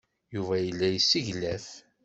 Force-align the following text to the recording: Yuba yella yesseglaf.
Yuba 0.35 0.55
yella 0.65 0.87
yesseglaf. 0.89 1.67